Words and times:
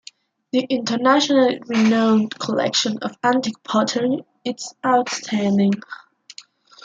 The 0.51 0.61
internationally 0.67 1.61
renowned 1.67 2.31
collection 2.39 2.97
of 3.03 3.15
antique 3.23 3.61
pottery 3.63 4.25
is 4.43 4.73
outstanding. 4.83 5.73